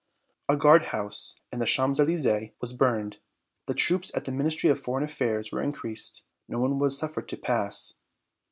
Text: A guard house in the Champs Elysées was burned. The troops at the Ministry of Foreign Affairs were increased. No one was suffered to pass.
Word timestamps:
A 0.49 0.57
guard 0.57 0.85
house 0.85 1.41
in 1.53 1.59
the 1.59 1.67
Champs 1.67 1.99
Elysées 1.99 2.53
was 2.59 2.73
burned. 2.73 3.19
The 3.67 3.75
troops 3.75 4.11
at 4.17 4.25
the 4.25 4.31
Ministry 4.31 4.71
of 4.71 4.79
Foreign 4.81 5.03
Affairs 5.03 5.51
were 5.51 5.61
increased. 5.61 6.23
No 6.47 6.57
one 6.57 6.79
was 6.79 6.97
suffered 6.97 7.27
to 7.27 7.37
pass. 7.37 7.99